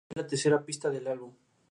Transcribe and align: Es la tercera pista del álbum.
Es 0.09 0.17
la 0.17 0.25
tercera 0.25 0.65
pista 0.65 0.89
del 0.89 1.05
álbum. 1.05 1.31